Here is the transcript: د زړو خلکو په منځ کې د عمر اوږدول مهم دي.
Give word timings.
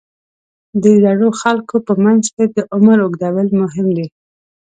د 0.83 0.83
زړو 1.03 1.29
خلکو 1.41 1.75
په 1.87 1.93
منځ 2.03 2.23
کې 2.35 2.43
د 2.55 2.57
عمر 2.75 2.97
اوږدول 3.01 3.47
مهم 3.61 3.87
دي. 3.97 4.07